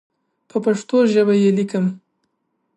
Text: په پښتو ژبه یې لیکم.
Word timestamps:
په 0.49 0.57
پښتو 0.65 0.97
ژبه 1.13 1.33
یې 1.41 1.51
لیکم. 1.57 1.85